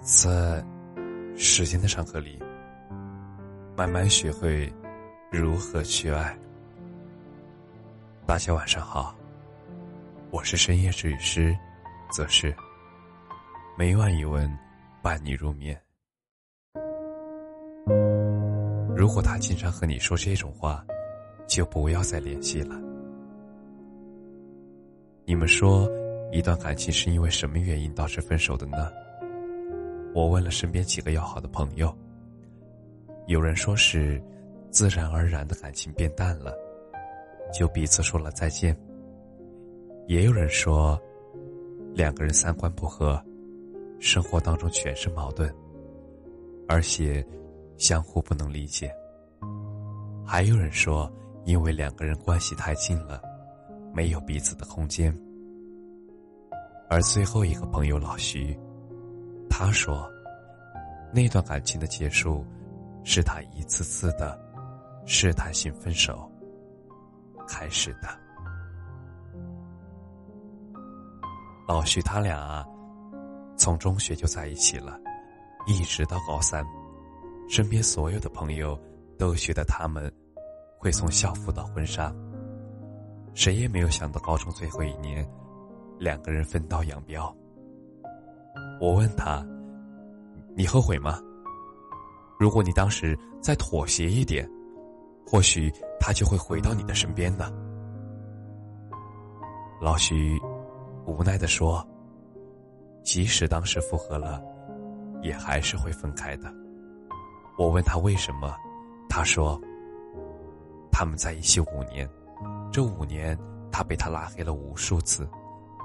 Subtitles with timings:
[0.00, 0.64] 在
[1.36, 2.38] 时间的长河里，
[3.76, 4.72] 慢慢学会
[5.30, 6.36] 如何去爱。
[8.24, 9.14] 大家晚上好，
[10.30, 11.56] 我是深夜治愈师，
[12.12, 12.54] 则是
[13.76, 14.48] 每晚一问
[15.02, 15.78] 伴你入眠。
[18.96, 20.84] 如果他经常和你说这种话，
[21.46, 22.80] 就不要再联系了。
[25.24, 25.88] 你们说，
[26.32, 28.90] 一段感情是因为什么原因导致分手的呢？
[30.18, 31.96] 我问了身边几个要好的朋友，
[33.28, 34.20] 有人说是
[34.68, 36.52] 自然而然的感情变淡了，
[37.54, 38.74] 就彼此说了再见；
[40.08, 41.00] 也有人说，
[41.94, 43.24] 两个人三观不合，
[44.00, 45.48] 生活当中全是矛盾，
[46.66, 47.24] 而且
[47.76, 48.88] 相互不能理解；
[50.26, 51.08] 还有人说，
[51.44, 53.22] 因为两个人关系太近了，
[53.94, 55.16] 没有彼此的空间。
[56.90, 58.58] 而最后一个朋友老徐。
[59.50, 60.08] 他说
[61.12, 62.44] ：“那段感情的结束，
[63.04, 64.38] 是他一次次的
[65.06, 66.30] 试探性分手
[67.46, 68.08] 开始的。”
[71.66, 72.66] 老徐他俩
[73.56, 74.98] 从中学就在一起了，
[75.66, 76.64] 一直到高三，
[77.48, 78.78] 身边所有的朋友
[79.18, 80.10] 都觉得他们
[80.78, 82.10] 会从校服到婚纱，
[83.34, 85.28] 谁也没有想到高中最后一年，
[85.98, 87.36] 两个人分道扬镳。
[88.80, 89.44] 我问他
[90.58, 91.20] ：“你后悔吗？
[92.36, 94.44] 如果你当时再妥协一点，
[95.24, 97.48] 或许他就会回到你的身边呢。”
[99.80, 100.36] 老徐
[101.06, 101.86] 无奈的说
[103.04, 104.42] ：“即使当时复合了，
[105.22, 106.52] 也还是会分开的。”
[107.56, 108.52] 我问他为什么，
[109.08, 109.60] 他说
[110.90, 112.10] ：“他们在一起五年，
[112.72, 113.38] 这五年
[113.70, 115.24] 他被他拉黑了无数次，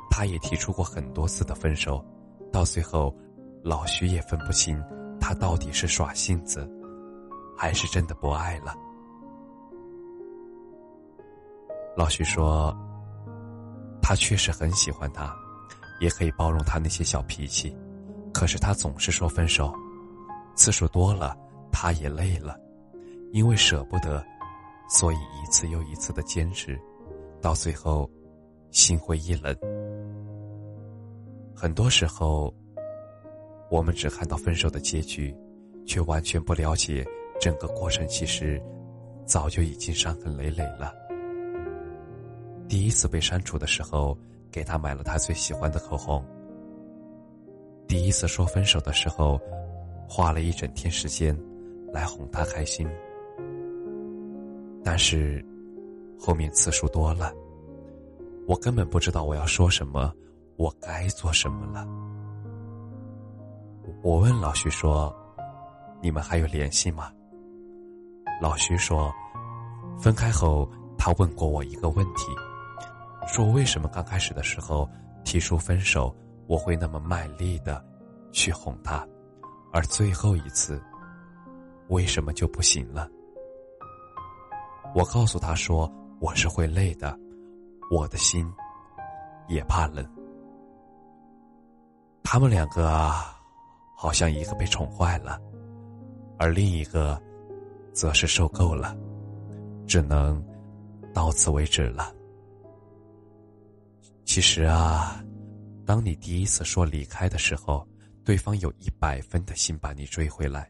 [0.09, 2.03] 他也提出过很多次的分手。”
[2.51, 3.15] 到最后，
[3.63, 4.77] 老徐也分不清
[5.19, 6.69] 他到底是耍性子，
[7.57, 8.75] 还是真的不爱了。
[11.95, 12.75] 老徐说
[14.03, 15.33] ：“他确实很喜欢他，
[16.01, 17.73] 也可以包容他那些小脾气，
[18.33, 19.73] 可是他总是说分手，
[20.55, 21.37] 次数多了，
[21.71, 22.59] 他也累了，
[23.31, 24.21] 因为舍不得，
[24.89, 26.77] 所以一次又一次的坚持，
[27.41, 28.09] 到最后，
[28.71, 29.55] 心灰意冷。”
[31.55, 32.53] 很多时候，
[33.69, 35.35] 我们只看到分手的结局，
[35.85, 37.05] 却完全不了解
[37.39, 38.07] 整个过程。
[38.07, 38.61] 其实，
[39.25, 40.93] 早就已经伤痕累累了。
[42.67, 44.17] 第一次被删除的时候，
[44.51, 46.23] 给他买了他最喜欢的口红。
[47.87, 49.39] 第一次说分手的时候，
[50.07, 51.37] 花了一整天时间
[51.91, 52.87] 来哄他开心。
[54.83, 55.43] 但是，
[56.19, 57.33] 后面次数多了，
[58.47, 60.13] 我根本不知道我要说什么。
[60.55, 61.83] 我该做什么了？
[64.01, 65.13] 我问老徐说
[66.01, 67.11] ：“你们还有联系吗？”
[68.41, 69.13] 老徐说
[69.97, 72.27] ：“分开后，他问过我一个问题，
[73.27, 74.89] 说为什么刚开始的时候
[75.23, 76.15] 提出分手，
[76.47, 77.83] 我会那么卖力的
[78.31, 79.05] 去哄他，
[79.71, 80.81] 而最后一次，
[81.89, 83.09] 为什么就不行了？”
[84.95, 87.17] 我告诉他说：“我是会累的，
[87.89, 88.51] 我的心
[89.47, 90.07] 也怕冷。”
[92.23, 93.11] 他们两个，
[94.03, 95.39] 好像一个被宠坏了，
[96.37, 97.17] 而另一个，
[97.93, 98.93] 则是受够了，
[99.87, 100.45] 只能
[101.13, 102.13] 到此为止了。
[104.25, 105.23] 其实啊，
[105.85, 107.87] 当你第一次说离开的时候，
[108.25, 110.63] 对方有一百分的心把你追回来；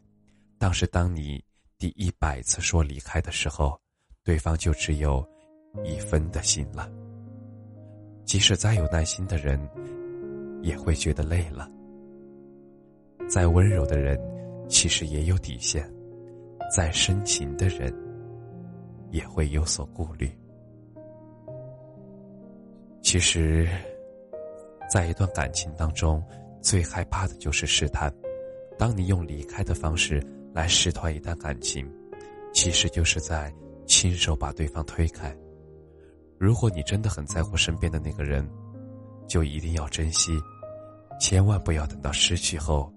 [0.59, 1.43] 但是当你
[1.79, 3.75] 第一百次说离开的时候，
[4.23, 5.27] 对方就只有
[5.83, 6.87] 一分的心了。
[8.25, 9.59] 即使再有耐心的人。
[10.63, 11.69] 也会觉得累了。
[13.27, 14.19] 再温柔的人，
[14.69, 15.83] 其实也有底线；
[16.75, 17.93] 再深情的人，
[19.11, 20.29] 也会有所顾虑。
[23.01, 23.67] 其实，
[24.89, 26.23] 在一段感情当中，
[26.61, 28.13] 最害怕的就是试探。
[28.77, 31.89] 当你用离开的方式来试探一段感情，
[32.53, 33.53] 其实就是在
[33.85, 35.35] 亲手把对方推开。
[36.39, 38.47] 如果你真的很在乎身边的那个人，
[39.27, 40.31] 就一定要珍惜。
[41.19, 42.91] 千万不要等到失去后，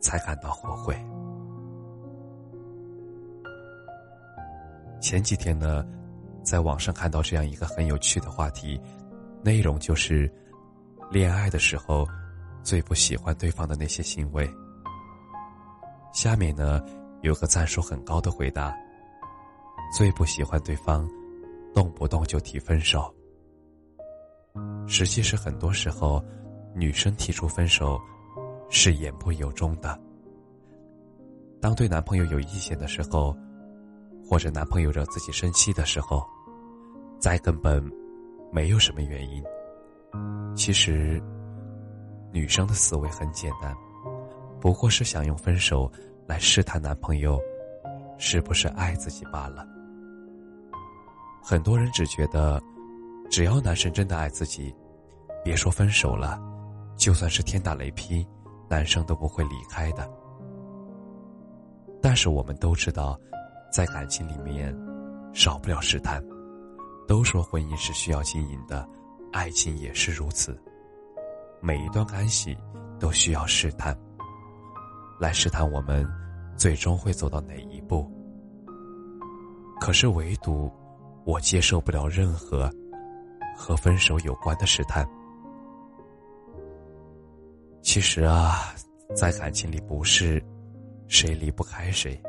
[0.00, 0.94] 才感到后悔。
[5.00, 5.84] 前几天呢，
[6.42, 8.80] 在网上看到这样一个很有趣的话题，
[9.42, 10.30] 内容就是：
[11.10, 12.06] 恋爱的时候
[12.62, 14.48] 最不喜欢对方的那些行为。
[16.12, 16.82] 下面呢，
[17.22, 18.74] 有个赞数很高的回答：
[19.96, 21.08] 最不喜欢对方
[21.74, 23.14] 动不动就提分手。
[24.86, 26.24] 实际是很多时候。
[26.74, 28.00] 女生提出分手，
[28.70, 29.98] 是言不由衷的。
[31.60, 33.36] 当对男朋友有意见的时候，
[34.24, 36.24] 或者男朋友惹自己生气的时候，
[37.18, 37.82] 再根本
[38.52, 39.42] 没有什么原因。
[40.54, 41.20] 其实，
[42.32, 43.74] 女生的思维很简单，
[44.60, 45.90] 不过是想用分手
[46.26, 47.40] 来试探男朋友
[48.18, 49.66] 是不是爱自己罢了。
[51.42, 52.62] 很多人只觉得，
[53.30, 54.74] 只要男生真的爱自己，
[55.42, 56.40] 别说分手了，
[56.96, 58.26] 就算是天打雷劈，
[58.68, 60.08] 男生都不会离开的。
[62.00, 63.18] 但是我们都知道，
[63.72, 64.74] 在感情里面，
[65.32, 66.22] 少不了试探。
[67.06, 68.86] 都说婚姻是需要经营的，
[69.32, 70.60] 爱情也是如此。
[71.60, 72.56] 每一段关系
[73.00, 73.98] 都需要试探，
[75.18, 76.06] 来试探我们
[76.56, 78.06] 最终会走到哪一步。
[79.80, 80.70] 可是唯独
[81.24, 82.70] 我接受不了任何
[83.56, 85.08] 和分手有关的试探。
[87.88, 88.74] 其实啊，
[89.16, 90.42] 在感情里不是。
[91.06, 92.20] 谁离不开谁，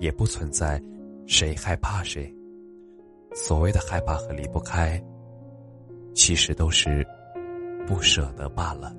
[0.00, 0.82] 也不存在
[1.24, 2.34] 谁害怕谁。
[3.32, 5.00] 所谓的害怕和离不开，
[6.12, 7.06] 其实都是
[7.86, 8.92] 不舍得罢了。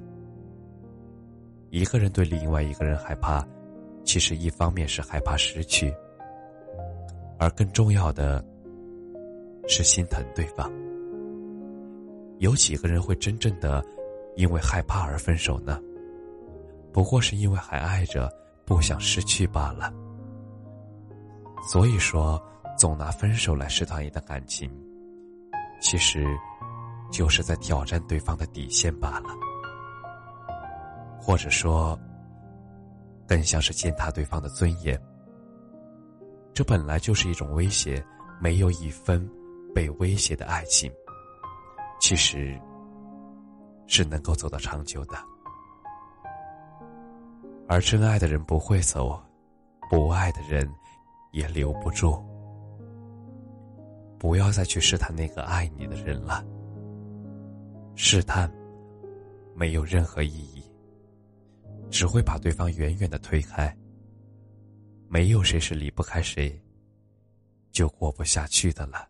[1.70, 3.46] 一个人对另外一个人害怕，
[4.06, 5.94] 其实一方面是害怕失去，
[7.38, 8.42] 而更重要的
[9.68, 10.72] 是心疼对方。
[12.38, 13.84] 有几个人会真正的
[14.38, 15.78] 因为害怕而分手呢？
[16.94, 18.32] 不过是因为还爱着。
[18.68, 19.94] 不想失去罢了，
[21.64, 22.38] 所以说，
[22.78, 24.70] 总拿分手来试探一段感情，
[25.80, 26.28] 其实
[27.10, 29.30] 就是在挑战对方的底线罢了，
[31.18, 31.98] 或者说，
[33.26, 35.02] 更像是践踏对方的尊严。
[36.54, 38.06] 这本来就是一种威胁，
[38.42, 39.26] 没有一分
[39.74, 40.92] 被威胁的爱情，
[42.02, 42.60] 其实
[43.88, 45.18] 是能够走到长久的。
[47.68, 49.22] 而真爱的人不会走，
[49.90, 50.70] 不爱的人
[51.32, 52.24] 也留不住。
[54.20, 56.46] 不要再去试探那个爱你的人了。
[57.96, 58.52] 试探
[59.56, 60.64] 没有任何意义，
[61.90, 63.76] 只会把对方远远的推开。
[65.10, 66.62] 没有谁是离不开谁，
[67.72, 69.10] 就过不下去的了。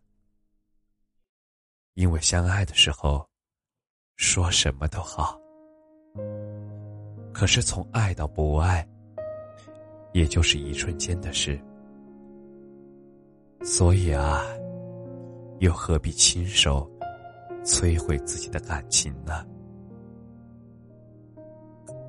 [1.95, 3.26] 因为相爱的时候，
[4.17, 5.39] 说什么都好。
[7.31, 8.85] 可是从爱到不爱，
[10.11, 11.57] 也就是一瞬间的事。
[13.63, 14.43] 所以啊，
[15.59, 16.89] 又何必亲手
[17.63, 19.45] 摧毁自己的感情呢？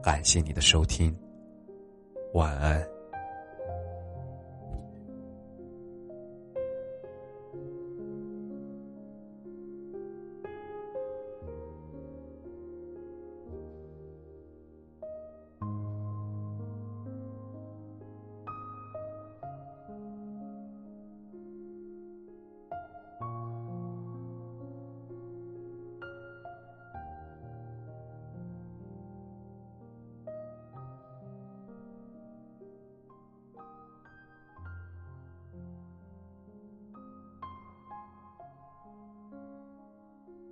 [0.03, 1.15] 感谢你的收听，
[2.33, 2.83] 晚安。